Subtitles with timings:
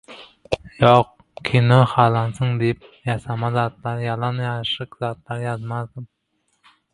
[0.85, 1.09] Ýok,
[1.49, 6.11] kino halansyn diýip ýasama zatlar, ýalan ýaşyryk zatlar ýazmadyk.